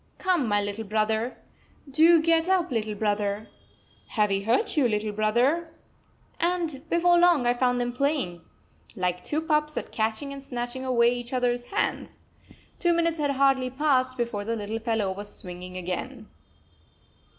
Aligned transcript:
"Come, 0.17 0.47
my 0.47 0.59
little 0.59 0.83
brother! 0.83 1.37
Do 1.87 2.19
get 2.23 2.49
up, 2.49 2.71
little 2.71 2.95
brother! 2.95 3.49
Have 4.07 4.31
we 4.31 4.41
hurt 4.41 4.75
you, 4.75 4.87
little 4.89 5.11
brother?" 5.11 5.75
And 6.39 6.81
before 6.89 7.19
long 7.19 7.45
I 7.45 7.53
found 7.53 7.79
them 7.79 7.93
playing, 7.93 8.41
like 8.95 9.23
two 9.23 9.41
pups, 9.41 9.77
at 9.77 9.91
catching 9.91 10.33
and 10.33 10.41
snatching 10.41 10.83
away 10.83 11.13
each 11.13 11.33
other's 11.33 11.67
hands! 11.67 12.17
Two 12.79 12.93
minutes 12.93 13.19
had 13.19 13.29
hardly 13.29 13.69
passed 13.69 14.17
before 14.17 14.43
the 14.43 14.55
little 14.55 14.79
fellow 14.79 15.11
was 15.11 15.31
swinging 15.35 15.77
again. 15.77 16.27